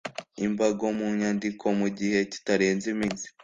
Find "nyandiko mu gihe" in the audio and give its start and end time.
1.19-2.19